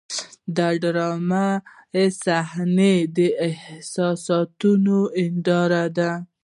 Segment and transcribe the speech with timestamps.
[0.57, 1.47] د ډرامې
[2.23, 3.17] صحنه د
[3.47, 4.71] احساساتو
[5.17, 6.11] هنداره ده.